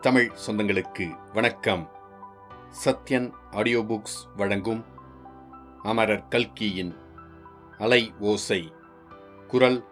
தமிழ் 0.00 0.30
சொந்தங்களுக்கு 0.46 1.32
வணக்கம். 1.32 1.90
Sathyan 2.84 3.32
audio 3.50 3.80
books 3.80 4.34
வழங்கும் 4.36 4.84
அமரர் 5.82 6.28
கல்கியின் 6.28 6.96
அலை 7.78 8.14
ஓசை. 8.18 8.72
குரல் 9.48 9.84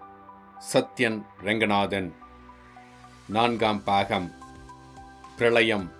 சத்யன் 0.72 1.26
ரங்கநாதன். 1.38 2.14
நான்காம் 3.28 3.84
பாகம். 3.84 4.32
பிரளயம். 5.36 5.92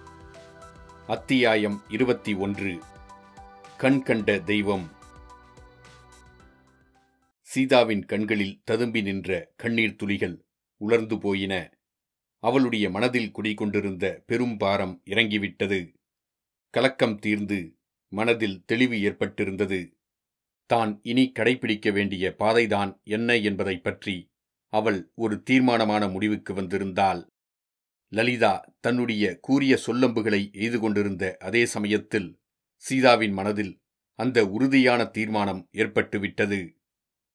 அத்தியாயம் 1.07 1.83
இருபத்தி 1.89 2.35
ஒன்று. 2.35 2.83
கண்கண்ட 3.79 4.39
தெய்வம். 4.39 4.91
சீதாவின் 7.41 8.05
கண்களில் 8.05 8.61
ததும்பி 8.65 9.03
நின்ற 9.03 9.51
கண்ணீர் 9.57 9.97
துளிகள் 9.97 10.45
உலர்ந்து 10.77 11.19
போயின. 11.19 11.71
அவளுடைய 12.47 12.91
மனதில் 12.91 13.31
குடிகொண்டிருந்த 13.31 14.23
பெரும் 14.27 14.57
பாரம் 14.57 15.03
இறங்கிவிட்டது. 15.05 15.93
கலக்கம் 16.71 17.19
தீர்ந்து 17.19 17.79
மனதில் 18.09 18.65
தெளிவு 18.65 18.95
ஏற்பட்டிருந்தது. 18.95 19.93
தான் 20.67 21.01
இனி 21.03 21.33
கடைபிடிக்க 21.39 21.93
வேண்டிய 21.93 22.35
பாதைதான் 22.39 23.03
என்ன 23.03 23.37
என்பதைப் 23.37 23.83
பற்றி 23.83 24.31
அவள் 24.69 25.11
ஒரு 25.15 25.43
தீர்மானமான 25.43 26.09
முடிவுக்கு 26.09 26.55
வந்திருந்தாள். 26.55 27.27
லலிதா 28.09 28.75
தன்னுடைய 28.81 29.39
கூரிய 29.41 29.79
சொல்லம்புகளை 29.87 30.53
எய்து 30.53 30.81
கொண்டிருந்த 30.81 31.37
அதே 31.41 31.67
சமயத்தில் 31.67 32.41
சீதாவின் 32.77 33.33
மனதில் 33.33 33.81
அந்த 34.15 34.47
உறுதியான 34.47 35.05
தீர்மானம் 35.05 35.69
ஏற்பட்டுவிட்டது. 35.73 36.77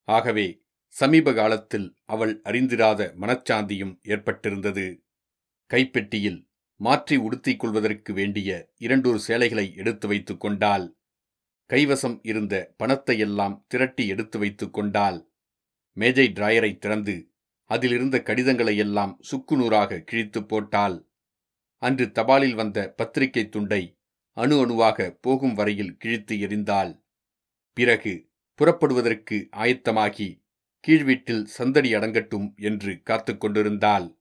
ஆகவே 0.03 0.60
சமீப 0.91 1.33
காலத்தில் 1.33 1.97
அவள் 2.05 2.41
அறிந்திராத 2.41 3.13
மனச்சாந்தியும் 3.21 3.99
ஏற்பட்டிருந்தது. 4.03 5.03
கைப்பெட்டியில் 5.69 6.49
மாற்றி 6.75 7.15
உடுத்திக் 7.15 7.59
கொள்வதற்கு 7.59 8.13
வேண்டிய 8.13 8.69
இரண்டொரு 8.77 9.19
சேலைகளை 9.19 9.75
எடுத்து 9.75 10.07
வைத்துக் 10.07 10.39
கொண்டாள். 10.39 10.97
கைவசம் 11.69 12.19
இருந்த 12.21 12.73
பணத்தையெல்லாம் 12.77 13.65
திரட்டி 13.67 14.07
எடுத்து 14.07 14.39
வைத்துக் 14.39 14.73
கொண்டாள். 14.73 15.29
மேஜை 15.93 16.31
டிராயரை 16.35 16.77
திறந்து 16.77 17.31
அதிலிருந்த 17.65 18.21
கடிதங்களையெல்லாம் 18.25 19.17
சுக்குநூறாக 19.31 19.99
கிழித்துப் 19.99 20.47
போட்டாள். 20.47 21.07
அன்று 21.77 22.05
தபாலில் 22.05 22.55
வந்த 22.55 22.93
பத்திரிகை 22.97 23.49
துண்டை 23.49 23.97
அணு 24.31 24.59
அணுவாக 24.59 25.17
போகும் 25.21 25.53
வரையில் 25.53 25.97
கிழித்து 25.97 26.35
எறிந்தாள். 26.35 27.03
பிறகு 27.73 28.29
புறப்படுவதற்கு 28.53 29.49
ஆயத்தமாகி 29.55 30.40
கீழ் 30.81 31.03
வீட்டில் 31.03 31.45
சந்தடி 31.45 31.95
அடங்கட்டும் 31.95 32.55
என்று 32.55 33.01
காத்து 33.01 33.37
கொண்டிருந்தாள். 33.37 34.17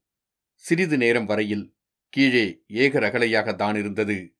சிறிது 0.53 0.97
நேரம் 0.97 1.25
வரையில் 1.25 1.75
கீழே 2.09 2.63
ஏக 2.67 2.99
ஏகரகலையாக 2.99 3.55
தானிருந்தது. 3.55 4.37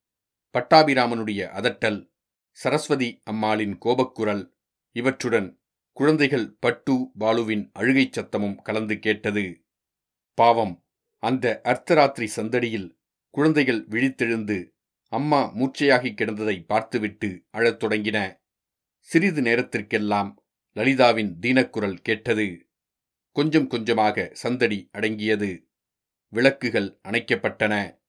பட்டாபிராமனுடைய 0.58 1.50
அதட்டல் 1.52 2.12
சரஸ்வதி 2.52 3.22
அம்மாளின் 3.24 3.78
கோபக்குரல் 3.78 4.54
இவற்றுடன் 4.92 5.60
குழந்தைகள் 5.92 6.58
பட்டு 6.60 7.12
பாலுவின் 7.20 7.72
அழுகைச் 7.74 8.20
சத்தமும் 8.20 8.56
கலந்து 8.56 9.00
கேட்டது. 9.00 9.66
பாவம் 10.34 10.86
அந்த 11.18 11.62
அர்த்தராத்திரி 11.64 12.28
சந்தடியில் 12.36 12.98
குழந்தைகள் 13.30 13.88
விழித்தெழுந்து 13.88 14.70
அம்மா 15.08 15.56
மூச்சையாகி 15.56 16.14
கிடந்ததை 16.14 16.66
பார்த்துவிட்டு 16.66 17.46
அழத் 17.50 17.84
தொடங்கின. 17.84 18.42
சிறிது 19.00 19.42
நேரத்திற்கெல்லாம் 19.42 20.41
லலிதாவின் 20.76 21.38
தீனக்குரல் 21.42 21.98
கேட்டது 22.02 22.70
கொஞ்சம் 23.32 23.68
கொஞ்சமாக 23.68 24.30
சந்தடி 24.34 24.90
அடங்கியது. 24.92 25.68
விளக்குகள் 26.28 27.00
அணைக்கப்பட்டன. 27.04 28.00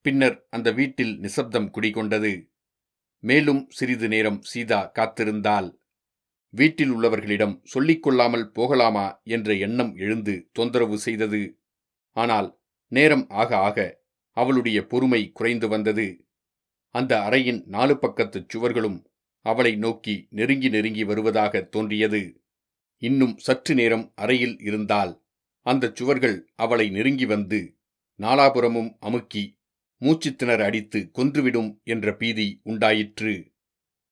பின்னர் 0.00 0.46
அந்த 0.50 0.72
வீட்டில் 0.72 1.18
நிசப்தம் 1.18 1.70
குடிகொண்டது. 1.70 2.50
மேலும் 3.18 3.66
சிறிது 3.68 4.08
நேரம் 4.08 4.42
சீதா 4.42 4.92
காத்திருந்தாள். 4.94 5.78
வீட்டில் 6.48 6.90
உள்ளவர்களிடம் 6.90 7.62
சொல்லிக்கொள்ளாமல் 7.74 8.44
போகலாமா 8.44 9.20
என்ற 9.24 9.54
எண்ணம் 9.54 9.94
எழுந்து 9.94 10.48
தொந்தரவு 10.52 10.98
செய்தது. 10.98 11.60
ஆனால் 12.16 12.60
நேரம் 12.88 13.28
ஆக 13.28 13.56
ஆக 13.56 14.02
அவளுடைய 14.30 14.86
பொறுமை 14.86 15.30
குறைந்து 15.32 15.68
வந்தது. 15.68 16.26
அந்த 16.94 17.18
அறையின் 17.18 17.64
நாலு 17.66 17.94
பக்கத்துச் 17.94 18.48
சுவர்களும் 18.48 19.09
அவளை 19.40 19.76
நோக்கி 19.76 20.26
நெருங்கி 20.30 20.68
நெருங்கி 20.68 21.04
வருவதாக 21.04 21.60
தோன்றியது. 21.60 22.42
இன்னும் 22.96 23.38
சற்று 23.38 23.74
நேரம் 23.74 24.12
அறையில் 24.14 24.60
இருந்தால் 24.60 25.24
அந்தச் 25.60 25.96
சுவர்கள் 25.96 26.52
அவளை 26.54 26.90
நெருங்கி 26.90 27.26
வந்து 27.26 27.78
நாலாபுரமும் 28.18 28.96
அமுக்கி 29.00 29.58
மூச்சுத்திணற 30.00 30.62
அடித்து 30.62 31.10
கொன்றுவிடும் 31.14 31.82
என்ற 31.82 32.16
பீதி 32.16 32.60
உண்டாயிற்று. 32.62 33.52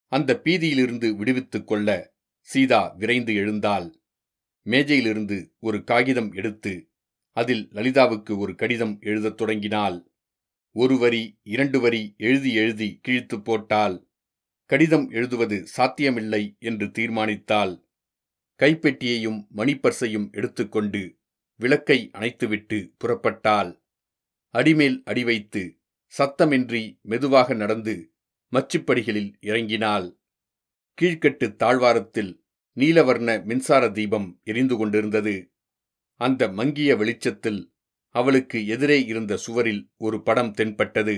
அந்த 0.06 0.40
பீதியிலிருந்து 0.44 1.16
விடுவித்துக் 1.16 1.66
கொள்ள 1.66 2.14
சீதா 2.40 2.86
விரைந்து 2.86 3.34
எழுந்தாள். 3.34 4.00
மேஜையிலிருந்து 4.66 5.50
ஒரு 5.58 5.84
காகிதம் 5.84 6.32
எடுத்து 6.32 6.90
அதில் 7.32 7.68
லலிதாவுக்கு 7.72 8.38
ஒரு 8.38 8.54
கடிதம் 8.54 8.98
எழுதத் 9.00 9.36
தொடங்கினாள். 9.36 10.10
ஒரு 10.72 10.98
வரி 10.98 11.38
இரண்டு 11.42 11.80
வரி 11.80 12.14
எழுதி 12.18 12.54
எழுதி 12.54 12.98
கிழித்துப் 13.02 13.44
போட்டாள். 13.44 14.07
கடிதம் 14.70 15.10
எழுதுவது 15.10 15.66
சாத்தியமில்லை 15.66 16.56
என்று 16.58 16.86
தீர்மானித்தாள் 16.86 17.74
கைப்பெட்டியையும் 18.60 19.40
மணிப்பர்சையும் 19.56 20.30
எடுத்துக்கொண்டு 20.30 21.02
விளக்கை 21.60 22.10
அணைத்துவிட்டு 22.12 22.78
புறப்பட்டாள் 23.04 23.72
அடிமேல் 24.54 25.02
அடி 25.04 25.24
வைத்து 25.24 25.62
சத்தமின்றி 26.18 26.98
மெதுவாக 27.02 27.54
நடந்து 27.54 27.94
மச்சுப்படிகளில் 28.52 29.32
இறங்கினாள் 29.40 30.06
கீழ்க்கட்டு 30.98 31.56
தாழ்வாரத்தில் 31.56 32.32
நீலவர்ண 32.76 33.44
மின்சார 33.44 33.84
தீபம் 33.90 34.40
எரிந்து 34.44 34.76
கொண்டிருந்தது. 34.76 35.34
அந்த 36.20 36.48
மங்கிய 36.48 36.96
வெளிச்சத்தில் 36.96 37.60
அவளுக்கு 38.14 38.66
எதிரே 38.66 38.98
இருந்த 39.04 39.36
சுவரில் 39.36 39.82
ஒரு 39.96 40.22
படம் 40.22 40.52
தென்பட்டது. 40.52 41.16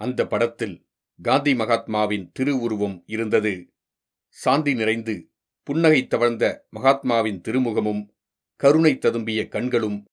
அந்த 0.00 0.20
படத்தில் 0.26 0.76
காந்தி 1.22 1.54
மகாத்மாவின் 1.54 2.30
திருவுருவம் 2.32 3.02
இருந்தது. 3.06 3.70
சாந்தி 4.28 4.74
நிறைந்து 4.74 5.30
புன்னகை 5.62 6.06
தவழ்ந்த 6.06 6.66
மகாத்மாவின் 6.76 7.40
திருமுகமும் 7.48 8.08
கருணை 8.56 8.98
ததும்பிய 9.00 9.48
கண்களும் 9.48 10.04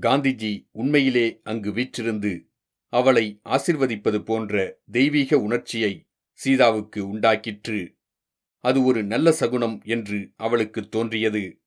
காந்திஜி 0.00 0.68
உண்மையிலே 0.70 1.40
அங்கு 1.42 1.72
வீற்றிருந்து 1.72 2.48
அவளை 2.88 3.40
ஆசிர்வதிப்பது 3.44 4.18
போன்ற 4.24 4.80
தெய்வீக 4.90 5.38
உணர்ச்சியை 5.38 6.06
சீதாவுக்கு 6.32 7.16
உண்டாக்கிற்று. 7.16 7.94
அது 8.58 8.84
ஒரு 8.84 9.04
நல்ல 9.04 9.32
சகுனம் 9.32 9.82
என்று 9.84 10.32
அவளுக்கு 10.36 10.88
தோன்றியது. 10.88 11.60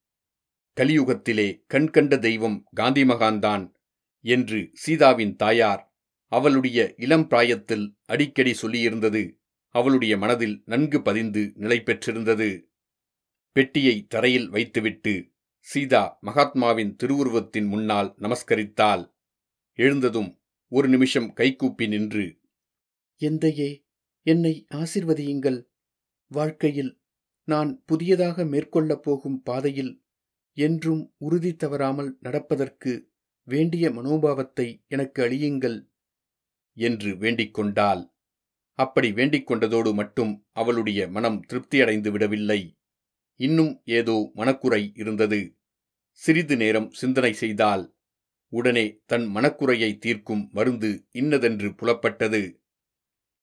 கலியுகத்திலே 0.77 1.63
கண்கண்ட 1.67 2.17
தெய்வம் 2.17 2.63
காந்தி 2.75 3.03
மகான்தான் 3.03 3.71
என்று 4.21 4.69
சீதாவின் 4.73 5.35
தாயார் 5.35 5.88
அவளுடைய 6.31 6.79
இளம் 6.97 7.27
பிராயத்தில் 7.27 7.85
அடிக்கடி 8.05 8.53
சொல்லியிருந்தது 8.61 9.23
அவளுடைய 9.75 10.13
மனதில் 10.17 10.55
நன்கு 10.65 11.01
பதிந்து 11.01 11.41
நிலை 11.55 11.77
பெற்றிருந்தது. 11.81 12.49
பெட்டியை 13.55 13.95
தரையில் 14.07 14.49
வைத்துவிட்டு 14.49 15.13
சீதா 15.67 16.03
மகாத்மாவின் 16.21 16.95
திருவுருவத்தின் 17.03 17.67
முன்னால் 17.67 18.09
நமஸ்கரித்தாள். 18.19 19.03
எழுந்ததும் 19.79 20.31
ஒரு 20.71 20.87
நிமிஷம் 20.89 21.29
கைகூப்பி 21.33 21.85
நின்று 21.87 22.25
எந்தையே 23.21 23.69
என்னை 24.25 24.53
ஆசிர்வதியுங்கள். 24.75 25.59
வாழ்க்கையில் 26.31 26.91
நான் 27.47 27.71
புதியதாக 27.85 28.43
மேற்கொள்ளப் 28.45 29.03
போகும் 29.03 29.37
பாதையில் 29.43 29.93
என்றும் 30.57 31.03
உறுதி 31.17 31.51
தவறாமல் 31.55 32.11
நடப்பதற்கு 32.19 32.91
வேண்டிய 33.47 33.85
மனோபாவத்தை 33.91 34.67
எனக்கு 34.87 35.19
அழியுங்கள் 35.23 35.77
என்று 36.73 37.17
வேண்டிக் 37.17 37.53
கொண்டாள் 37.53 38.13
அப்படி 38.73 39.11
வேண்டிக் 39.11 39.51
கொண்டதோடு 39.51 39.93
மட்டும் 39.93 40.47
அவளுடைய 40.51 41.07
மனம் 41.07 41.43
திருப்தியடைந்து 41.49 42.11
விடவில்லை. 42.11 42.77
இன்னும் 43.35 43.81
ஏதோ 43.83 44.31
மனக்குறை 44.33 44.91
இருந்தது. 44.95 45.57
சிறிது 46.11 46.57
நேரம் 46.57 46.91
சிந்தனை 46.91 47.33
செய்தால் 47.33 47.97
உடனே 48.47 49.01
தன் 49.05 49.25
மனக்குறையை 49.35 49.97
தீர்க்கும் 49.97 50.49
மருந்து 50.51 51.07
இன்னதென்று 51.11 51.69
புலப்பட்டது. 51.69 52.59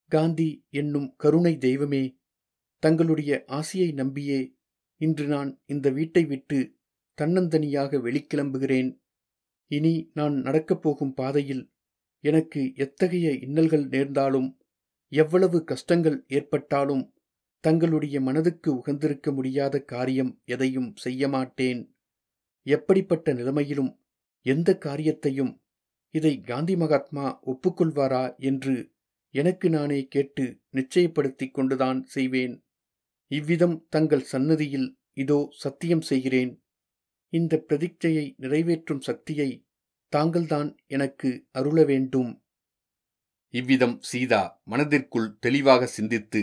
காந்தி 0.09 0.67
என்னும் 0.71 1.15
கருணை 1.17 1.59
தெய்வமே 1.59 2.19
தங்களுடைய 2.79 3.45
ஆசையை 3.47 3.93
நம்பியே 3.93 4.55
இன்று 4.97 5.27
நான் 5.27 5.63
இந்த 5.67 5.91
வீட்டை 5.91 6.25
விட்டு 6.25 6.79
தன்னந்தனியாக 7.19 8.01
வெளிக்கிளம்புகிறேன். 8.01 9.01
இனி 9.67 10.11
நான் 10.15 10.35
நடக்கப் 10.35 10.83
போகும் 10.83 11.15
பாதையில் 11.15 11.75
எனக்கு 12.21 12.73
எத்தகைய 12.75 13.31
இன்னல்கள் 13.31 13.87
நேர்ந்தாலும் 13.89 14.59
எவ்வளவு 15.09 15.65
கஷ்டங்கள் 15.65 16.25
ஏற்பட்டாலும் 16.29 17.15
தங்களுடைய 17.61 18.21
மனதுக்கு 18.21 18.71
உகந்திருக்க 18.75 19.33
முடியாத 19.33 19.81
காரியம் 19.81 20.41
எதையும் 20.45 20.97
செய்ய 20.97 21.29
மாட்டேன். 21.29 21.95
எப்படிப்பட்ட 22.63 23.33
நிலைமையிலும் 23.33 23.93
எந்த 24.43 24.79
காரியத்தையும் 24.79 25.61
இதை 26.11 26.41
காந்தி 26.41 26.77
மகாத்மா 26.77 27.41
ஒப்புக்கொள்வாரா 27.47 28.37
என்று 28.39 28.95
எனக்கு 29.31 29.71
நானே 29.71 30.07
கேட்டு 30.09 30.45
நிச்சயப்படுத்திக் 30.73 31.55
கொண்டுதான் 31.55 32.05
செய்வேன். 32.05 32.55
இவ்விதம் 33.27 33.87
தங்கள் 33.89 34.23
சன்னதியில் 34.23 34.99
இதோ 35.13 35.49
சத்தியம் 35.51 36.01
செய்கிறேன். 36.01 36.53
இந்த 37.29 37.65
பிரதிஜையை 37.69 38.35
நிறைவேற்றும் 38.37 39.01
சக்தியை 39.01 39.66
தாங்கள்தான் 40.13 40.69
எனக்கு 40.87 41.31
அருள 41.51 41.79
வேண்டும் 41.85 42.31
இவ்விதம் 43.55 43.97
சீதா 44.01 44.43
மனதிற்குள் 44.65 45.29
தெளிவாக 45.39 45.87
சிந்தித்து 45.87 46.43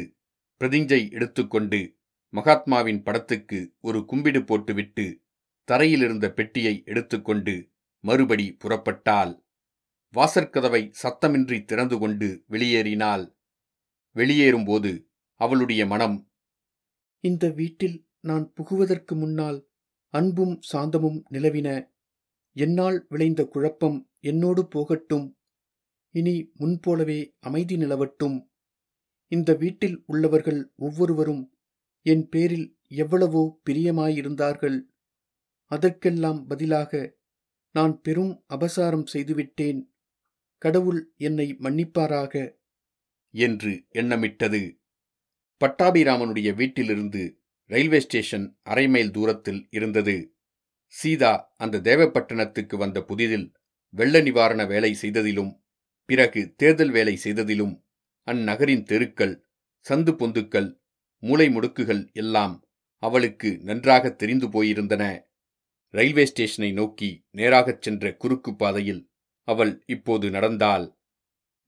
பிரதிஞ்சை 0.62 1.02
எடுத்துக்கொண்டு 1.12 1.80
மகாத்மாவின் 2.34 3.02
படத்துக்கு 3.04 3.60
ஒரு 3.80 4.00
கும்பிடு 4.06 4.42
போட்டுவிட்டு 4.44 5.06
தரையிலிருந்த 5.68 6.28
பெட்டியை 6.30 6.76
எடுத்துக்கொண்டு 6.86 7.54
மறுபடி 8.04 8.46
புறப்பட்டாள். 8.64 9.34
வாசற்கதவை 10.14 10.82
சத்தமின்றி 11.04 11.58
திறந்து 11.66 11.98
கொண்டு 11.98 12.28
வெளியேறினாள். 12.50 13.26
வெளியேறும்போது 14.16 14.92
அவளுடைய 15.40 15.82
மனம் 15.86 16.18
இந்த 17.24 17.46
வீட்டில் 17.50 17.98
நான் 18.20 18.46
புகுவதற்கு 18.54 19.14
முன்னால் 19.16 19.60
அன்பும் 20.14 20.56
சாந்தமும் 20.72 21.20
நிலவின 21.30 21.70
என்னால் 22.54 23.06
விளைந்த 23.10 23.46
குழப்பம் 23.46 24.10
என்னோடு 24.20 24.68
போகட்டும். 24.68 25.38
இனி 26.10 26.52
முன்போலவே 26.54 27.36
அமைதி 27.40 27.76
நிலவட்டும். 27.76 28.48
இந்த 29.28 29.54
வீட்டில் 29.54 30.04
உள்ளவர்கள் 30.06 30.74
ஒவ்வொருவரும் 30.76 31.54
என் 32.02 32.30
பேரில் 32.30 32.78
எவ்வளவோ 32.88 33.60
பிரியமாயிருந்தார்கள். 33.70 34.82
அதற்கெல்லாம் 35.66 36.48
பதிலாக 36.48 37.18
நான் 37.72 38.02
பெரும் 38.02 38.44
அபசாரம் 38.50 39.06
செய்துவிட்டேன். 39.06 39.96
கடவுள் 40.58 41.14
என்னை 41.16 41.56
மன்னிப்பாராக. 41.60 42.56
என்று 43.30 43.86
எண்ணமிட்டது. 43.94 44.82
பட்டாபிராமனுடைய 45.66 46.56
வீட்டிலிருந்து 46.56 47.42
ரயில்வே 47.66 48.00
ஸ்டேஷன் 48.00 48.58
அரை 48.64 48.88
மைல் 48.88 49.12
தூரத்தில் 49.12 49.68
இருந்தது. 49.70 50.33
சீதா 50.94 51.54
அந்த 51.58 51.80
தேவப்பட்டணத்துக்கு 51.80 52.76
வந்த 52.78 53.00
புதிதில் 53.00 53.54
வெள்ள 53.90 54.22
நிவாரண 54.22 54.66
வேலை 54.66 54.94
செய்ததிலும் 54.94 55.66
பிறகு 56.06 56.54
தேர்தல் 56.56 56.92
வேலை 56.92 57.16
செய்ததிலும் 57.16 57.86
அந்நகரின் 58.28 58.84
தெருக்கள் 58.84 59.48
சந்து 59.90 60.12
பொந்துக்கள் 60.12 60.70
மூளை 61.20 61.48
முடுக்குகள் 61.50 62.14
எல்லாம் 62.14 62.68
அவளுக்கு 62.98 63.60
நன்றாக 63.62 64.12
தெரிந்து 64.12 64.48
போயிருந்தன. 64.48 65.04
ரயில்வே 65.90 66.26
ஸ்டேஷனை 66.26 66.72
நோக்கி 66.72 67.26
நேராகச் 67.32 67.82
சென்ற 67.82 68.14
குறுக்கு 68.16 68.56
பாதையில் 68.56 69.10
அவள் 69.48 69.84
இப்போது 69.86 70.30
நடந்தாள். 70.30 70.98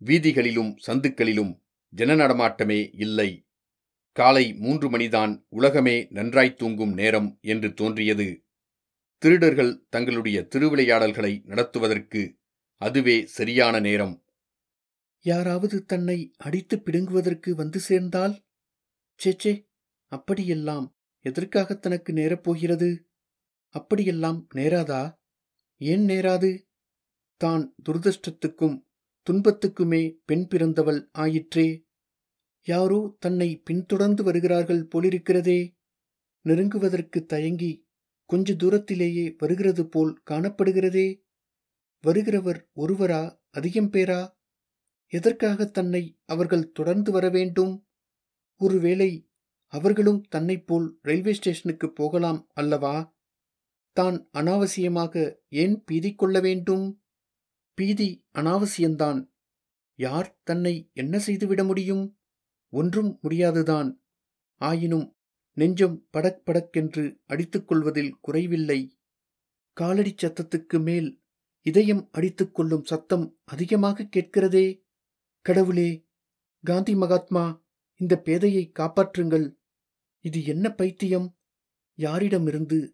வீதிகளிலும் 0.02 0.72
சந்துக்களிலும் 0.88 1.54
ஜன 1.90 2.16
நடமாட்டமே 2.16 2.80
இல்லை. 2.94 3.30
காலை 4.12 4.54
மூன்று 4.54 4.98
மணிதான் 4.98 5.46
உலகமே 5.50 6.08
நன்றாய் 6.10 6.54
தூங்கும் 6.54 6.94
நேரம் 6.94 7.38
என்று 7.42 7.74
தோன்றியது. 7.74 8.45
திருடர்கள் 9.18 9.86
தங்களுடைய 9.90 10.48
திருவிளையாடல்களை 10.56 11.44
நடத்துவதற்கு 11.44 12.38
அதுவே 12.78 13.26
சரியான 13.26 13.80
நேரம். 13.80 14.24
யாராவது 15.20 15.86
தன்னை 15.86 16.34
அடித்து 16.38 16.78
பிடுங்குவதற்கு 16.78 17.52
வந்து 17.52 17.80
சேர்ந்தால்? 17.80 18.46
சேச்சே 19.24 19.68
அப்படியெல்லாம் 20.08 20.96
எதற்காக 21.20 21.74
தனக்கு 21.74 22.14
நேரப்போகிறது 22.14 23.00
அப்படியெல்லாம் 23.70 24.48
நேராதா? 24.56 25.18
ஏன் 25.78 26.06
நேராது? 26.06 26.64
தான் 27.38 27.76
துரதிருஷ்டத்துக்கும் 27.90 28.84
துன்பத்துக்குமே 29.30 30.18
பெண் 30.26 30.48
பிறந்தவள் 30.48 31.10
ஆயிற்றே. 31.12 31.84
யாரோ 32.64 33.16
தன்னை 33.20 33.62
பின்தொடர்ந்து 33.66 34.24
வருகிறார்கள் 34.24 34.88
போலிருக்கிறதே. 34.96 35.76
நெருங்குவதற்கு 36.44 37.26
தயங்கி 37.26 37.85
கொஞ்ச 38.26 38.56
தூரத்திலேயே 38.56 39.36
வருகிறது 39.38 39.88
போல் 39.88 40.22
காணப்படுகிறதே? 40.30 41.24
வருகிறவர் 42.08 42.64
ஒருவரா? 42.76 43.40
அதிகம் 43.50 43.90
பேரா? 43.90 44.36
எதற்காக 45.08 45.66
தன்னை 45.66 46.20
அவர்கள் 46.26 46.72
தொடர்ந்து 46.72 47.12
வர 47.12 47.30
வேண்டும்? 47.30 47.88
ஒருவேளை 48.58 49.30
அவர்களும் 49.68 50.22
தன்னைப் 50.22 50.68
போல் 50.68 51.00
ரயில்வே 51.02 51.34
ஸ்டேஷனுக்கு 51.34 51.92
போகலாம் 51.92 52.48
அல்லவா? 52.54 53.16
தான் 53.92 54.30
அனாவசியமாக 54.34 55.36
ஏன் 55.50 55.84
பீதி 55.84 56.16
கொள்ள 56.16 56.40
வேண்டும்? 56.40 57.04
பீதி 57.74 58.28
அனாவசியந்தான் 58.34 59.32
யார் 59.96 60.40
தன்னை 60.44 60.92
என்ன 60.94 61.20
செய்துவிட 61.20 61.64
முடியும்? 61.64 62.20
ஒன்றும் 62.70 63.20
முடியாதுதான். 63.22 64.04
ஆயினும் 64.56 65.15
நெஞ்சம் 65.56 66.08
படக் 66.18 66.42
படக்கென்று 66.46 67.20
அடித்துக்கொள்வதில் 67.28 68.12
குறைவில்லை. 68.22 69.00
காலடி 69.74 70.16
சத்தத்துக்கு 70.22 70.84
மேல் 70.84 71.24
இதயம் 71.62 72.10
அடித்துக்கொள்ளும் 72.14 72.84
சத்தம் 72.84 73.40
அதிகமாக 73.44 74.10
கேட்கிறதே. 74.16 74.84
கடவுளே 75.42 76.08
காந்தி 76.64 76.96
மகாத்மா 76.96 77.66
இந்த 77.96 78.22
பேதையை 78.26 78.72
காப்பாற்றுங்கள். 78.80 79.56
இது 80.20 80.44
என்ன 80.44 80.74
பைத்தியம்? 80.74 81.38
யாரிடமிருந்து 81.98 82.92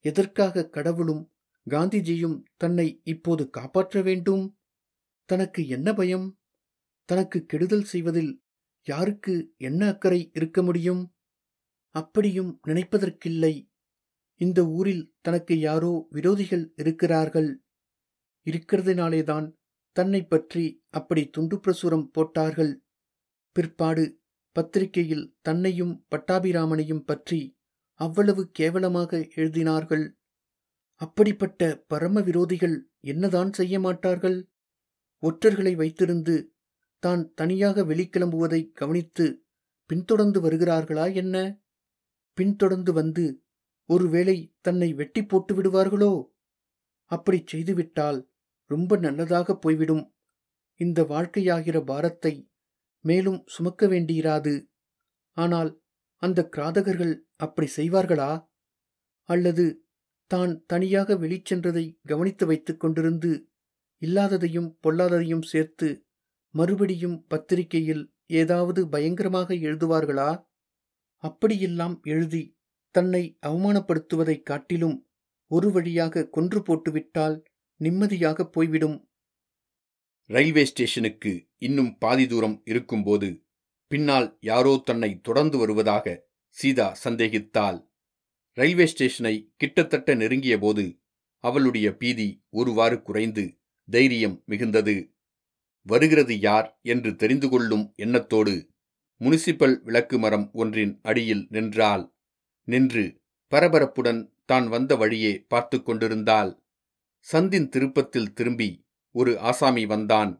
எதற்காக 0.00 0.68
கடவுளும் 0.68 1.32
காந்திஜியும் 1.70 2.42
தன்னை 2.56 3.00
இப்போது 3.04 3.50
காப்பாற்ற 3.50 4.02
வேண்டும்? 4.02 4.58
தனக்கு 5.24 5.68
என்ன 5.68 5.94
பயம்? 5.94 6.38
தனக்கு 7.04 7.46
கெடுதல் 7.46 7.84
செய்வதில் 7.84 8.42
யாருக்கு 8.82 9.52
என்ன 9.56 9.88
அக்கறை 9.88 10.30
இருக்க 10.34 10.62
முடியும்? 10.62 11.13
அப்படியும் 11.94 12.60
நினைப்பதற்கில்லை. 12.66 13.54
இந்த 14.40 14.60
ஊரில் 14.68 15.04
தனக்கு 15.20 15.54
யாரோ 15.58 15.92
விரோதிகள் 16.12 16.64
இருக்கிறார்கள். 16.76 17.50
இருக்கிறதுனாலேதான் 18.46 19.46
தன்னை 19.96 20.20
பற்றி 20.24 20.64
அப்படி 20.90 21.22
துண்டு 21.28 21.56
பிரசுரம் 21.56 22.06
போட்டார்கள். 22.10 22.72
பிற்பாடு 23.56 24.04
பத்திரிகையில் 24.56 25.26
தன்னையும் 25.40 25.94
பட்டாபிராமனையும் 26.10 27.04
பற்றி 27.04 27.40
அவ்வளவு 28.00 28.42
கேவலமாக 28.50 29.18
எழுதினார்கள். 29.34 30.04
அப்படிப்பட்ட 31.00 31.84
பரம 31.86 32.20
விரோதிகள் 32.20 32.76
என்னதான் 33.00 33.52
செய்ய 33.52 33.80
மாட்டார்கள்? 33.80 34.38
ஒற்றர்களை 35.22 35.72
வைத்திருந்து 35.74 36.34
தான் 37.02 37.22
தனியாக 37.34 37.82
வெளிக்கிளம்புவதை 37.82 38.60
கவனித்து 38.72 39.26
பின்தொடர்ந்து 39.90 40.38
வருகிறார்களா 40.40 41.06
என்ன? 41.14 41.36
பின்தொடர்ந்து 42.34 42.92
வந்து 42.92 43.24
ஒருவேளை 43.88 44.36
தன்னை 44.60 44.88
வெட்டி 44.92 45.22
போட்டு 45.22 45.52
விடுவார்களோ? 45.54 46.12
அப்படி 47.10 47.38
செய்துவிட்டால் 47.46 48.18
ரொம்ப 48.70 48.96
நல்லதாக 48.96 49.56
போய்விடும். 49.58 50.04
இந்த 50.80 51.02
வாழ்க்கையாகிற 51.02 51.84
பாரத்தை 51.84 52.34
மேலும் 53.04 53.40
சுமக்க 53.46 53.86
வேண்டியிராது. 53.86 54.54
ஆனால் 55.36 55.70
அந்த 56.22 56.48
கிராதகர்கள் 56.56 57.14
அப்படி 57.36 57.68
செய்வார்களா? 57.76 58.30
அல்லது 59.28 59.64
தான் 60.30 60.52
தனியாக 60.66 61.14
வெளிச்சென்றதை 61.14 61.84
கவனித்து 62.06 62.44
வைத்துக் 62.46 62.80
கொண்டிருந்து 62.80 63.32
இல்லாததையும் 64.02 64.70
பொல்லாததையும் 64.82 65.42
சேர்த்து 65.42 65.88
மறுபடியும் 66.54 67.16
பத்திரிகையில் 67.28 68.02
ஏதாவது 68.32 68.80
பயங்கரமாக 68.88 69.54
எழுதுவார்களா? 69.66 70.30
அப்படியெல்லாம் 71.28 72.00
எழுதி 72.02 72.42
தன்னை 72.94 73.38
அவமானப்படுத்துவதைக் 73.46 74.42
காட்டிலும் 74.42 74.96
ஒரு 75.50 75.72
வழியாக 75.72 76.28
கொன்று 76.28 76.62
போட்டுவிட்டால் 76.62 77.36
நிம்மதியாக 77.80 78.46
போய்விடும். 78.46 79.08
ரயில்வே 80.30 80.64
ஸ்டேஷனுக்கு 80.64 81.32
இன்னும் 81.58 81.98
பாதி 81.98 82.26
தூரம் 82.26 82.62
இருக்கும்போது 82.64 83.28
பின்னால் 83.90 84.28
யாரோ 84.40 84.82
தன்னை 84.84 85.20
தொடர்ந்து 85.20 85.58
வருவதாக 85.58 86.06
சீதா 86.48 86.98
சந்தேகித்தாள். 87.04 87.78
ரயில்வே 88.56 88.86
ஸ்டேஷனை 88.86 89.34
கிட்டத்தட்ட 89.56 90.14
நெருங்கியபோது 90.14 90.84
அவளுடைய 91.44 91.96
பீதி 91.96 92.28
ஒருவாறு 92.50 93.02
குறைந்து 93.02 93.44
தைரியம் 93.88 94.42
மிகுந்தது. 94.48 94.96
வருகிறது 95.86 96.34
யார் 96.38 96.68
என்று 96.82 97.16
தெரிந்து 97.16 97.48
கொள்ளும் 97.48 97.92
எண்ணத்தோடு 97.96 98.54
முனிசிபல் 99.24 99.82
விளக்கு 99.82 100.18
மரம் 100.18 100.50
ஒன்றின் 100.52 101.00
அடியில் 101.02 101.46
நின்றாள். 101.50 102.04
நின்று 102.68 103.04
பரபரப்புடன் 103.52 104.22
தான் 104.44 104.66
வந்த 104.68 104.96
வழியே 104.96 105.44
பார்த்து 105.48 105.82
கொண்டிருந்தாள். 105.82 106.50
சந்தின் 107.32 107.68
திருப்பத்தில் 107.68 108.32
திரும்பி 108.32 108.86
ஒரு 109.10 109.38
ஆசாமி 109.40 109.86
வந்தான். 109.86 110.32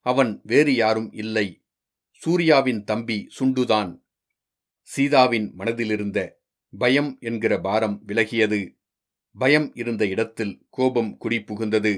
அவன் 0.00 0.40
வேறு 0.42 0.74
யாரும் 0.74 1.12
இல்லை. 1.12 1.46
சூர்யாவின் 2.22 2.84
தம்பி 2.84 3.18
சுண்டுதான். 3.38 3.92
சீதாவின் 4.82 5.54
மனதிலிருந்த 5.58 6.18
பயம் 6.72 7.10
என்கிற 7.20 7.60
பாரம் 7.60 7.96
விலகியது. 8.06 8.60
பயம் 9.36 9.68
இருந்த 9.74 10.06
இடத்தில் 10.06 10.54
கோபம் 10.70 11.16
குடி 11.16 11.38
புகுந்தது 11.38 11.94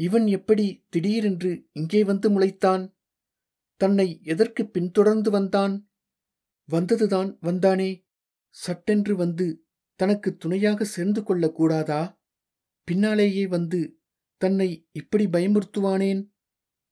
இவன் 0.00 0.26
எப்படி 0.26 0.84
திடீரென்று 0.88 1.50
இங்கே 1.72 2.04
வந்து 2.04 2.28
முளைத்தான்? 2.30 2.84
தன்னை 3.76 4.20
எதற்கு 4.22 4.70
பின்தொடர்ந்து 4.70 5.30
வந்தான்? 5.30 5.90
வந்ததுதான் 6.70 7.38
வந்தானே. 7.42 8.06
சட்டென்று 8.48 9.16
வந்து 9.16 9.66
தனக்கு 9.94 10.36
துணையாக 10.36 10.84
சேர்ந்து 10.84 11.20
கொள்ளக்கூடாதா 11.20 12.18
பின்னாலேயே 12.84 13.46
வந்து 13.46 14.00
தன்னை 14.36 14.88
இப்படி 14.92 15.26
பயமுறுத்துவானேன்? 15.26 16.30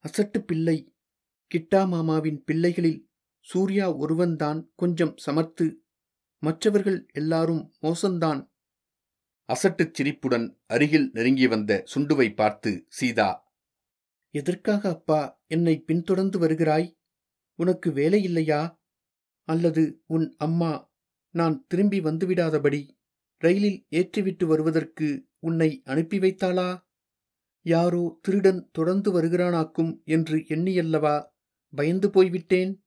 அசட்டு 0.04 0.38
பிள்ளை. 0.38 0.94
கிட்டா 1.54 1.88
மாமாவின் 1.88 2.44
பிள்ளைகளில் 2.44 3.10
சூர்யா 3.40 3.96
ஒருவன்தான் 3.96 4.72
கொஞ்சம் 4.74 5.14
சமர்த்து 5.26 5.74
மற்றவர்கள் 6.38 7.06
எல்லாரும் 7.12 7.72
மோசந்தான். 7.82 8.50
அசட்டுச் 9.44 9.94
சிரிப்புடன் 9.94 10.60
அருகில் 10.66 11.10
நெருங்கி 11.12 11.46
வந்த 11.46 11.84
சுண்டுவை 11.94 12.34
பார்த்து 12.34 12.84
சீதா 12.88 13.41
எதற்காக 14.34 14.88
அப்பா 14.88 15.42
என்னை 15.46 15.80
பின்தொடர்ந்து 15.80 16.38
வருகிறாய்? 16.38 16.98
உனக்கு 17.54 17.92
வேலை 17.92 18.22
இல்லையா? 18.22 18.82
அல்லது 19.42 20.02
உன் 20.06 20.34
அம்மா 20.38 20.92
நான் 21.30 21.64
திரும்பி 21.68 22.00
வந்துவிடாதபடி 22.00 22.88
ரயிலில் 23.38 23.86
ஏற்றிவிட்டு 23.90 24.44
வருவதற்கு 24.44 25.28
உன்னை 25.38 25.82
அனுப்பி 25.84 26.18
வைத்தாளா? 26.18 26.82
யாரோ 27.62 28.18
திருடன் 28.22 28.68
தொடர்ந்து 28.72 29.22
வருகிறானாக்கும் 29.22 30.02
என்று 30.04 30.36
எண்ணியல்லவா? 30.36 31.28
பயந்து 31.74 32.10
போய்விட்டேன். 32.10 32.84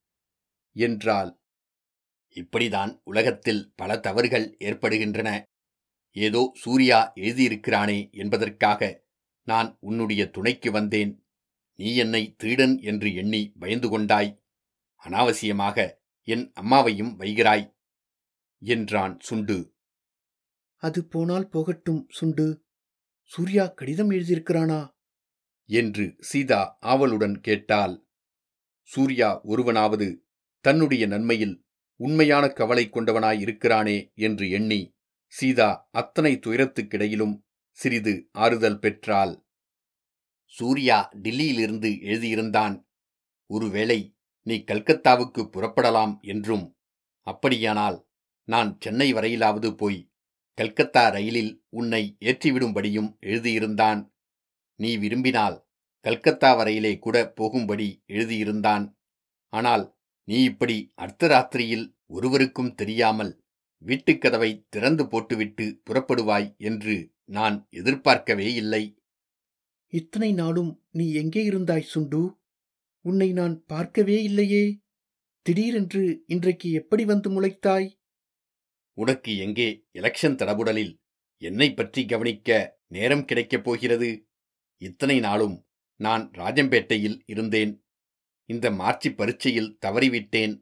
என்றாள். 0.71 1.39
இப்படிதான் 2.29 3.01
உலகத்தில் 3.03 3.73
பல 3.75 3.99
தவறுகள் 3.99 4.55
ஏற்படுகின்றன. 4.57 5.43
ஏதோ 6.11 6.51
சூர்யா 6.55 7.11
எழுதியிருக்கிறானே 7.15 8.11
என்பதற்காக 8.11 9.03
நான் 9.43 9.77
உன்னுடைய 9.79 10.29
துணைக்கு 10.29 10.71
வந்தேன். 10.71 11.24
நீ 11.75 11.95
என்னை 11.95 12.35
திருடன் 12.35 12.79
என்று 12.79 13.13
எண்ணி 13.13 13.53
பயந்து 13.59 13.89
கொண்டாய். 13.89 14.43
அனாவசியமாக 15.05 16.03
என் 16.21 16.51
அம்மாவையும் 16.61 17.19
வைகிறாய் 17.19 17.75
என்றான் 18.57 19.19
சுண்டு. 19.19 19.75
அது 20.75 21.05
போனால் 21.05 21.49
போகட்டும் 21.49 22.07
சுண்டு. 22.09 22.63
சூர்யா 23.23 23.67
கடிதம் 23.67 24.09
எழுதியிருக்கிறானா? 24.09 24.93
என்று 25.65 26.15
சீதா 26.19 26.77
ஆவலுடன் 26.79 27.39
கேட்டாள். 27.39 28.07
சூர்யா 28.81 29.41
ஒருவனாவது 29.41 30.25
தன்னுடைய 30.59 31.07
நன்மையில் 31.07 31.65
உண்மையான 31.95 32.47
கவலை 32.47 32.89
கொண்டவனாய் 32.91 33.39
இருக்கிறானே 33.39 34.13
என்று 34.13 34.49
எண்ணி 34.49 34.95
சீதா 35.27 35.87
அத்தனை 35.91 36.39
துயரத்துக்கிடையிலும் 36.39 37.43
சிறிது 37.69 38.29
ஆறுதல் 38.31 38.79
பெற்றாள். 38.79 39.44
சூர்யா 40.53 40.97
டில்லியிலிருந்து 41.21 41.89
எழுதியிருந்தான் 42.01 42.75
ஒருவேளை 43.49 43.99
நீ 44.47 44.55
கல்கத்தாவுக்கு 44.63 45.41
புறப்படலாம் 45.45 46.15
என்றும் 46.21 46.65
அப்படியானால் 47.27 47.97
நான் 48.47 48.77
சென்னை 48.79 49.13
வரையிலாவது 49.13 49.69
போய் 49.75 49.99
கல்கத்தா 50.57 51.03
ரயிலில் 51.09 51.53
உன்னை 51.69 52.01
ஏற்றிவிடும்படியும் 52.19 53.09
எழுதியிருந்தான். 53.19 54.01
நீ 54.79 54.97
விரும்பினால் 54.97 55.57
கல்கத்தா 56.05 56.49
வரையிலே 56.59 56.99
கூட 56.99 57.17
போகும்படி 57.33 57.87
எழுதியிருந்தான். 58.07 58.85
ஆனால் 59.53 59.83
நீ 60.27 60.37
இப்படி 60.43 60.77
அர்த்தராத்திரியில் 60.95 61.85
ஒருவருக்கும் 62.07 62.75
தெரியாமல் 62.75 63.33
வீட்டுக்கதவை 63.83 64.51
திறந்து 64.69 65.03
போட்டுவிட்டு 65.07 65.65
புறப்படுவாய் 65.83 66.47
என்று 66.59 66.95
நான் 67.25 67.57
எதிர்பார்க்கவே 67.69 68.47
இல்லை. 68.53 68.83
இத்தனை 69.97 70.33
நாளும் 70.33 70.83
நீ 70.91 71.13
எங்கே 71.13 71.49
இருந்தாய் 71.49 71.79
சுண்டு? 71.79 72.37
உன்னை 73.01 73.31
நான் 73.31 73.65
பார்க்கவே 73.65 74.23
இல்லையே. 74.23 74.79
திடீரென்று 75.41 76.23
இன்றைக்கு 76.27 76.71
எப்படி 76.71 77.05
வந்து 77.05 77.29
முளைத்தாய்? 77.29 77.87
உனக்கு 78.93 79.37
எங்கே 79.37 79.87
எலெக்ஷன் 79.93 80.37
தடபுடலில் 80.41 80.93
என்னை 81.37 81.73
பற்றி 81.73 82.05
கவனிக்க 82.05 82.79
நேரம் 82.87 83.25
கிடைக்கப் 83.25 83.63
போகிறது? 83.63 84.27
இத்தனை 84.77 85.19
நாளும் 85.19 85.67
நான் 85.95 86.31
ராஜம்பேட்டையில் 86.31 87.21
இருந்தேன். 87.25 87.85
இந்த 88.45 88.71
மார்ச்சி 88.71 89.11
பரீட்சையில் 89.11 89.77
தவறிவிட்டேன். 89.85 90.55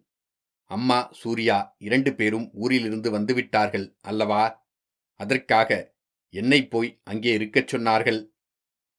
அம்மா 0.63 1.09
சூர்யா 1.11 1.75
இரண்டு 1.77 2.15
பேரும் 2.15 2.49
ஊரிலிருந்து 2.53 3.19
வந்துவிட்டார்கள் 3.19 3.95
அல்லவா? 4.01 4.65
அதற்காக 5.19 5.95
என்னை 6.33 6.67
போய் 6.67 6.99
அங்கே 7.03 7.33
இருக்கச் 7.33 7.75
சொன்னார்கள். 7.75 8.21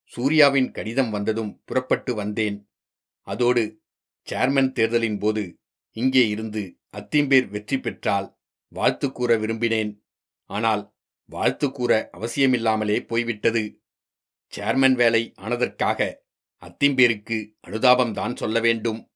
சூர்யாவின் 0.05 0.71
கடிதம் 0.71 1.11
வந்ததும் 1.11 1.63
புறப்பட்டு 1.65 2.15
வந்தேன். 2.15 2.71
அதோடு 3.27 3.83
சேர்மன் 4.29 4.73
தேர்தலின் 4.73 5.19
போது 5.19 5.61
இங்கே 5.97 6.29
இருந்து 6.29 6.79
அத்திம்பேர் 6.93 7.49
வெற்றி 7.49 7.81
பெற்றால் 7.81 8.39
வாழ்த்து 8.69 9.13
கூற 9.13 9.37
விரும்பினேன். 9.37 9.93
ஆனால் 10.51 10.97
வாழ்த்து 11.29 11.71
கூற 11.71 12.11
அவசியமில்லாமலே 12.13 13.07
போய்விட்டது. 13.07 13.83
சேர்மன் 14.53 14.93
வேலை 14.93 15.33
ஆனதற்காக 15.37 16.15
அத்திம்பேருக்கு 16.63 17.39
அனுதாபம்தான் 17.67 18.37
சொல்ல 18.37 18.61
வேண்டும். 18.61 19.13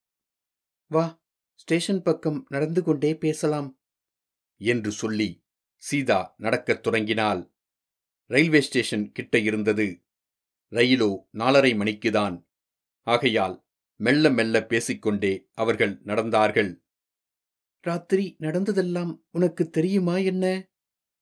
வா 0.87 1.23
ஸ்டேஷன் 1.55 2.03
பக்கம் 2.03 2.47
நடந்து 2.49 2.83
கொண்டே 2.83 3.17
பேசலாம். 3.17 3.81
என்று 4.61 4.91
சொல்லி 4.91 5.45
சீதா 5.83 6.35
நடக்கத் 6.37 6.83
தொடங்கினாள். 6.83 7.55
ரயில்வே 8.31 8.61
ஸ்டேஷன் 8.61 9.13
கிட்ட 9.13 9.39
இருந்தது. 9.39 9.87
ரயிலோ 10.71 11.11
நாலரை 11.33 11.73
மணிக்குதான். 11.77 12.37
ஆகையால் 13.07 13.67
மெல்ல 13.97 14.31
மெல்ல 14.31 14.67
பேசிக்கொண்டே 14.67 15.49
அவர்கள் 15.53 16.03
நடந்தார்கள். 16.03 16.83
ராத்திரி 17.81 18.37
நடந்ததெல்லாம் 18.39 19.27
உனக்கு 19.31 19.71
தெரியுமா 19.71 20.17
என்ன? 20.17 20.71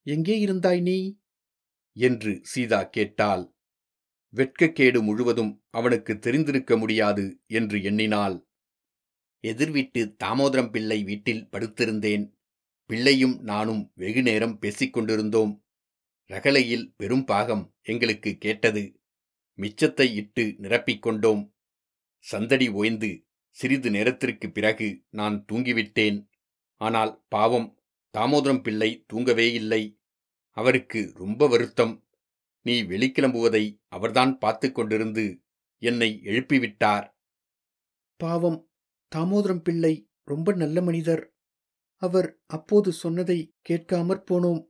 எங்கே 0.06 0.46
இருந்தாய் 0.46 0.80
நீ? 0.80 1.20
என்று 1.92 2.38
சீதா 2.42 2.82
கேட்டாள். 2.82 3.54
வெட்கக்கேடு 4.34 5.02
முழுவதும் 5.02 5.64
அவனுக்கு 5.70 6.18
தெரிந்திருக்க 6.18 6.76
முடியாது 6.76 7.42
என்று 7.46 7.82
எண்ணினாள். 7.82 8.48
எதிர்வீட்டு 9.44 10.16
தாமோதரம் 10.24 10.70
பிள்ளை 10.70 11.04
வீட்டில் 11.04 11.48
படுத்திருந்தேன். 11.52 12.34
பிள்ளையும் 12.86 13.40
நானும் 13.40 13.92
வெகு 13.94 14.22
நேரம் 14.22 14.58
பேசிக் 14.58 14.92
கொண்டிருந்தோம் 14.92 15.64
ரகலையில் 16.30 16.94
பெரும் 16.96 17.24
பாகம் 17.24 17.74
எங்களுக்கு 17.82 18.36
கேட்டது. 18.36 19.00
மிச்சத்தை 19.56 20.14
இட்டு 20.14 20.54
நிரப்பிக் 20.58 20.98
கொண்டோம். 20.98 21.54
சந்தடி 22.18 22.68
ஓய்ந்து 22.68 23.24
சிறிது 23.48 23.90
நேரத்திற்கு 23.90 24.50
பிறகு 24.50 25.04
நான் 25.10 25.44
தூங்கிவிட்டேன். 25.52 26.28
ஆனால் 26.74 27.24
பாவம் 27.28 27.80
தாமோதரம் 28.18 28.62
பிள்ளை 28.62 29.04
தூங்கவே 29.06 29.52
இல்லை. 29.52 30.00
அவருக்கு 30.50 31.12
ரொம்ப 31.14 31.48
வருத்தம். 31.48 32.06
நீ 32.60 32.82
வெளிக்கிளம்புவதை 32.82 33.80
அவர்தான் 33.86 34.38
பார்த்து 34.38 34.68
கொண்டிருந்து 34.68 35.42
என்னை 35.78 36.20
எழுப்பிவிட்டார். 36.24 37.06
பாவம் 38.16 38.70
தாமோதரம் 39.16 39.62
பிள்ளை 39.62 40.08
ரொம்ப 40.22 40.52
நல்ல 40.52 40.82
மனிதர். 40.82 41.34
அவர் 41.96 42.40
அப்போது 42.46 42.92
சொன்னதை 42.92 43.54
கேட்காமற் 43.68 44.24
போனோம். 44.30 44.62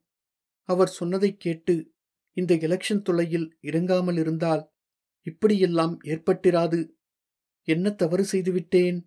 அவர் 0.62 0.88
சொன்னதை 0.88 1.36
கேட்டு 1.36 1.92
இந்த 2.32 2.54
எலெக்ஷன் 2.54 3.02
துளையில் 3.02 3.58
இறங்காமல் 3.60 4.18
இருந்தால் 4.18 4.75
இப்படியெல்லாம் 5.26 5.94
ஏற்பட்டிராது. 6.04 6.80
என்ன 7.68 7.90
தவறு 7.90 8.24
செய்துவிட்டேன்? 8.24 8.98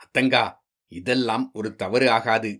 அத்தங்கா 0.00 0.44
இதெல்லாம் 0.92 1.50
ஒரு 1.52 1.76
தவறு 1.76 2.10
ஆகாது. 2.10 2.50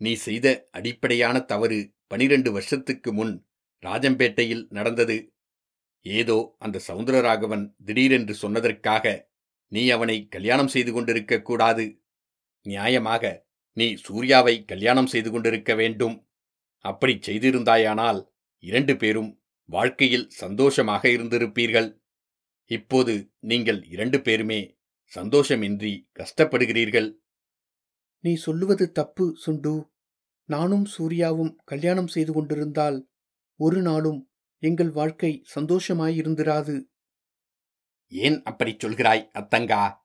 நீ 0.00 0.12
செய்த 0.14 0.46
அடிப்படையான 0.70 1.36
தவறு 1.40 1.78
பனிரெண்டு 2.06 2.52
வருஷத்துக்கு 2.52 3.10
முன் 3.12 3.34
ராஜம்பேட்டையில் 3.82 4.64
நடந்தது. 4.68 5.16
ஏதோ 6.06 6.56
அந்த 6.58 6.82
சவுந்தரராகவன் 6.88 7.64
திடீரென்று 7.84 8.34
சொன்னதற்காக 8.42 9.14
நீ 9.72 9.90
அவனை 9.90 10.16
கல்யாணம் 10.28 10.68
செய்து 10.68 10.92
கொண்டிருக்க 10.92 11.42
கூடாது. 11.42 11.84
நியாயமாக 12.66 13.24
நீ 13.76 13.86
சூர்யாவை 13.94 14.54
கல்யாணம் 14.64 15.06
செய்து 15.06 15.30
கொண்டிருக்க 15.30 15.74
வேண்டும். 15.74 16.16
அப்படி 16.84 17.14
செய்திருந்தாயானால் 17.26 18.20
இரண்டு 18.64 18.94
பேரும் 18.96 19.30
வாழ்க்கையில் 19.64 20.30
சந்தோஷமாக 20.30 21.08
இருந்திருப்பீர்கள். 21.08 22.02
இப்போது 22.64 23.32
நீங்கள் 23.38 23.84
இரண்டு 23.84 24.20
பேருமே 24.20 24.78
சந்தோஷமின்றி 25.14 26.08
கஷ்டப்படுகிறீர்கள். 26.14 27.14
நீ 28.20 28.34
சொல்லுவது 28.34 28.92
தப்பு 28.92 29.36
சுண்டு. 29.36 29.92
நானும் 30.44 30.84
சூர்யாவும் 30.84 31.56
கல்யாணம் 31.64 32.06
செய்து 32.06 32.32
கொண்டிருந்தால் 32.32 33.10
ஒரு 33.56 33.82
நாளும் 33.82 34.30
எங்கள் 34.58 34.90
வாழ்க்கை 34.90 35.44
சந்தோஷமாயிருந்திராது. 35.54 36.84
ஏன் 38.08 38.42
அப்படிச் 38.42 38.86
சொல்கிறாய் 38.86 39.30
அத்தங்கா? 39.34 40.02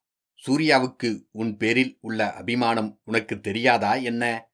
சூர்யாவுக்கு 0.47 1.25
உன் 1.31 1.57
பேரில் 1.57 1.97
உள்ள 2.01 2.33
அபிமானம் 2.33 3.01
உனக்கு 3.03 3.39
தெரியாதா 3.39 3.93
என்ன? 3.93 4.51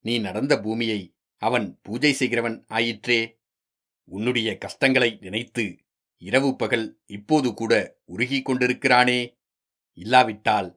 நீ 0.00 0.18
நடந்த 0.18 0.60
பூமியை 0.60 1.16
அவன் 1.36 1.78
பூஜை 1.82 2.12
செய்கிறவன் 2.12 2.64
ஆயிற்றே. 2.68 3.37
உன்னுடைய 4.08 4.48
கஷ்டங்களை 4.58 5.10
நினைத்து 5.20 5.64
இரவு 6.22 6.56
பகல் 6.56 6.86
இப்போது 7.06 7.48
கூட 7.54 7.72
உருகிக் 8.04 8.46
கொண்டிருக்கிறானே? 8.48 9.20
இல்லாவிட்டால் 9.98 10.68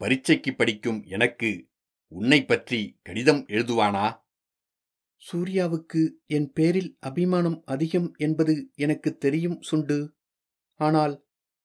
பரீட்சைக்கு 0.00 0.50
படிக்கும் 0.54 1.00
எனக்கு 1.06 1.50
உன்னை 2.12 2.44
பற்றி 2.44 2.80
கடிதம் 3.02 3.42
எழுதுவானா? 3.46 4.06
சூர்யாவுக்கு 5.22 6.02
என் 6.26 6.52
பேரில் 6.52 6.90
அபிமானம் 7.00 7.62
அதிகம் 7.64 8.14
என்பது 8.16 8.54
எனக்கு 8.74 9.10
தெரியும் 9.16 9.58
சுண்டு. 9.62 9.98
ஆனால் 10.80 11.14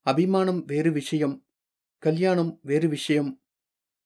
அபிமானம் 0.05 0.61
வேறு 0.65 0.91
விஷயம் 0.91 1.35
கல்யாணம் 2.03 2.59
வேறு 2.61 2.87
விஷயம். 2.87 3.31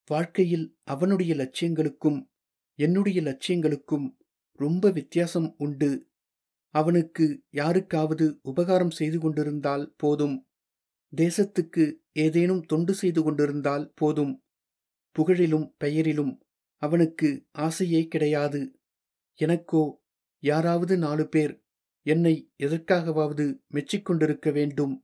வாழ்க்கையில் 0.06 0.66
அவனுடைய 0.84 1.32
லட்சியங்களுக்கும் 1.36 2.20
என்னுடைய 2.80 3.22
லட்சியங்களுக்கும் 3.22 4.08
ரொம்ப 4.60 4.92
வித்தியாசம் 4.92 5.56
உண்டு. 5.58 5.90
அவனுக்கு 6.80 7.26
யாருக்காவது 7.52 8.26
உபகாரம் 8.42 8.94
செய்து 9.00 9.18
கொண்டிருந்தால் 9.20 9.86
போதும். 9.98 10.36
தேசத்துக்கு 11.14 11.86
ஏதேனும் 12.20 12.64
தொண்டு 12.66 12.94
செய்து 12.94 13.22
கொண்டிருந்தால் 13.24 13.86
போதும். 13.96 14.34
புகழிலும் 15.16 15.68
பெயரிலும் 15.78 16.34
அவனுக்கு 16.82 17.30
ஆசையே 17.58 18.02
கிடையாது. 18.08 18.62
எனக்கோ 19.40 19.84
யாராவது 20.44 20.94
நாலு 20.98 21.26
பேர் 21.28 21.54
என்னை 22.06 22.36
எதற்காகவாவது 22.64 23.46
மெச்சிக்கொண்டிருக்க 23.74 24.52
வேண்டும். 24.52 24.96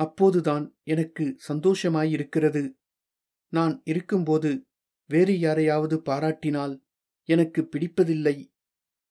அப்போதுதான் 0.00 0.64
எனக்கு 0.84 1.24
சந்தோஷமாயிருக்கிறது. 1.48 2.62
நான் 3.52 3.74
இருக்கும்போது 3.84 4.50
வேறு 5.10 5.34
யாரையாவது 5.38 5.96
பாராட்டினால் 6.08 6.74
எனக்கு 7.28 7.60
பிடிப்பதில்லை. 7.62 8.36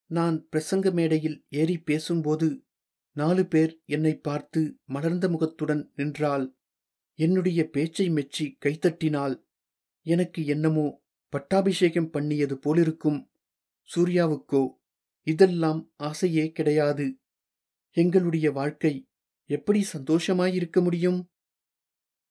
நான் 0.06 0.48
பிரசங்க 0.56 0.92
மேடையில் 0.92 1.46
ஏறி 1.50 1.78
பேசும்போது 1.78 2.66
நாலு 3.12 3.48
பேர் 3.48 3.82
என்னை 3.86 4.18
பார்த்து 4.18 4.80
மலர்ந்த 4.86 5.30
முகத்துடன் 5.30 5.92
நின்றால் 5.96 6.58
என்னுடைய 7.14 7.70
பேச்சை 7.70 8.10
மெச்சி 8.10 8.58
கைத்தட்டினால் 8.66 9.44
எனக்கு 10.02 10.46
என்னமோ 10.46 11.04
பட்டாபிஷேகம் 11.30 12.10
பண்ணியது 12.10 12.58
போலிருக்கும். 12.58 13.32
சூர்யாவுக்கோ 13.96 14.70
இதெல்லாம் 15.24 15.94
ஆசையே 15.96 16.52
கிடையாது. 16.52 17.20
எங்களுடைய 17.92 18.52
வாழ்க்கை 18.52 19.08
எப்படி 19.46 19.86
சந்தோஷமாயிருக்க 19.94 20.84
முடியும்? 20.84 21.32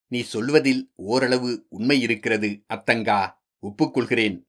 நீ 0.06 0.20
சொல்வதில் 0.20 0.92
ஓரளவு 0.94 1.66
உண்மை 1.68 2.00
இருக்கிறது 2.00 2.64
அத்தங்கா. 2.68 3.36
ஒப்புக்கொள்கிறேன். 3.62 4.44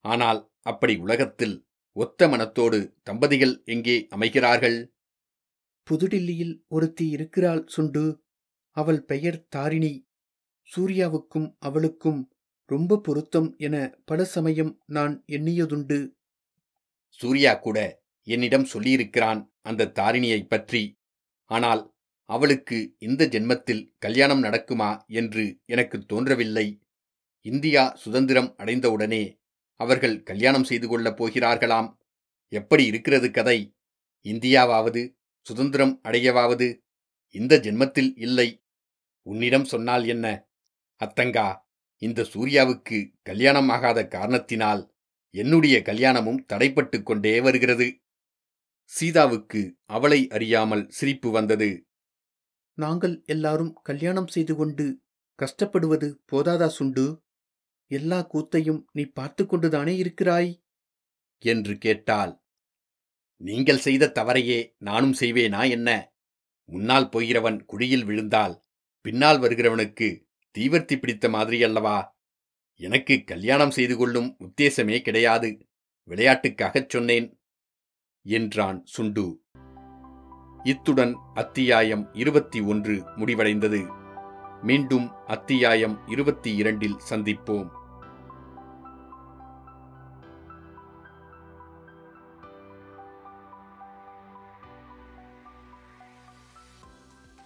ஆனால் 0.00 0.50
அப்படி 0.60 0.96
உலகத்தில் 0.96 1.67
ஒத்த 1.98 2.28
மனத்தோடு 2.28 2.94
தம்பதிகள் 3.02 3.62
எங்கே 3.64 4.06
அமைகிறார்கள்? 4.10 4.94
புதுடில்லியில் 5.90 6.60
ஒருத்தி 6.68 7.08
இருக்கிறாள் 7.08 7.64
சுண்டு. 7.66 8.22
அவள் 8.70 9.04
பெயர் 9.04 9.46
தாரிணி. 9.48 10.06
சூர்யாவுக்கும் 10.76 11.56
அவளுக்கும் 11.58 12.32
ரொம்ப 12.64 13.00
பொருத்தம் 13.00 13.54
என 13.58 13.94
பல 14.04 14.24
சமயம் 14.24 14.82
நான் 14.86 15.24
எண்ணியதுண்டு. 15.26 16.10
சூர்யா 17.08 17.54
கூட 17.54 18.02
என்னிடம் 18.22 18.66
சொல்லியிருக்கிறான் 18.72 19.52
அந்த 19.60 19.92
தாரிணியைப் 19.94 20.48
பற்றி. 20.48 20.98
ஆனால் 21.44 21.94
அவளுக்கு 22.24 22.94
இந்த 22.98 23.26
ஜென்மத்தில் 23.26 23.92
கல்யாணம் 23.98 24.42
நடக்குமா 24.42 25.06
என்று 25.06 25.60
எனக்கு 25.64 26.04
தோன்றவில்லை. 26.04 26.80
இந்தியா 27.40 27.94
சுதந்திரம் 27.94 28.54
அடைந்தவுடனே 28.56 29.38
அவர்கள் 29.78 30.22
கல்யாணம் 30.22 30.64
செய்து 30.64 30.88
கொள்ளப் 30.88 31.18
போகிறார்களாம். 31.22 31.96
எப்படி 32.52 32.84
இருக்கிறது 32.84 33.30
கதை? 33.30 33.58
இந்தியாவாவது 34.24 35.02
சுதந்திரம் 35.46 36.00
அடையவாவது 36.04 36.68
இந்த 37.34 37.56
ஜென்மத்தில் 37.56 38.12
இல்லை. 38.16 38.48
உன்னிடம் 39.26 39.64
சொன்னால் 39.64 40.06
என்ன? 40.06 40.26
அத்தங்கா 41.04 41.48
இந்த 42.02 42.22
சூர்யாவுக்கு 42.22 42.98
கல்யாணம் 43.22 43.68
ஆகாத 43.68 44.08
காரணத்தினால் 44.08 44.82
என்னுடைய 45.34 45.82
கல்யாணமும் 45.82 46.44
தடைப்பட்டு 46.52 47.02
கொண்டே 47.02 47.40
வருகிறது. 47.40 47.88
சீதாவுக்கு 48.84 49.60
அவளை 49.84 50.28
அறியாமல் 50.28 50.88
சிரிப்பு 50.88 51.30
வந்தது. 51.30 51.86
நாங்கள் 52.78 53.22
எல்லாரும் 53.26 53.72
கல்யாணம் 53.82 54.26
செய்து 54.26 54.54
கொண்டு 54.56 55.00
கஷ்டப்படுவது 55.38 56.08
போதாதா 56.32 56.66
சுண்டு? 56.66 57.22
எல்லா 57.90 58.28
கூத்தையும் 58.32 58.84
நீ 58.92 59.04
பார்த்து 59.04 59.46
கொண்டுதானே 59.46 59.96
இருக்கிறாய்? 59.96 60.64
என்று 61.38 61.78
கேட்டாள். 61.78 62.42
நீங்கள் 63.36 63.78
செய்த 63.78 64.12
தவறையே 64.14 64.74
நானும் 64.78 65.14
செய்வேனா 65.20 65.70
என்ன? 65.70 66.12
முன்னால் 66.64 67.08
போகிறவன் 67.08 67.64
குழியில் 67.64 68.04
விழுந்தால் 68.04 68.62
பின்னால் 69.00 69.40
வருகிறவனுக்கு 69.40 70.24
தீவர்த்தி 70.58 70.98
பிடித்த 70.98 71.28
மாதிரி 71.28 71.62
அல்லவா? 71.62 72.16
எனக்கு 72.74 73.24
கல்யாணம் 73.24 73.70
செய்து 73.70 73.96
கொள்ளும் 73.96 74.36
உத்தேசமே 74.38 75.00
கிடையாது. 75.00 75.66
விளையாட்டுக்காகச் 76.08 76.88
சொன்னேன் 76.88 77.40
என்றான் 78.22 78.84
சுண்டு. 78.84 79.44
இத்துடன் 80.64 81.16
அத்தியாயம் 81.34 82.14
இருபத்தி 82.14 82.60
ஒன்று 82.60 82.94
முடிவடைந்தது. 83.16 83.96
மீண்டும் 84.62 85.12
அத்தியாயம் 85.26 86.06
இருபத்தி 86.06 86.56
இரண்டில் 86.56 86.96
சந்திப்போம். 87.10 87.77